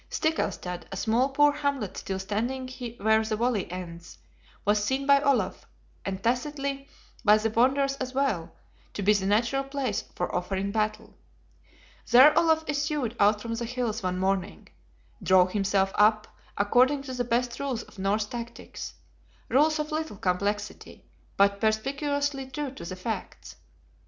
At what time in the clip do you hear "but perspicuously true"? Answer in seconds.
21.37-22.71